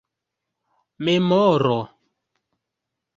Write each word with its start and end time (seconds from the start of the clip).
memoro 1.05 1.79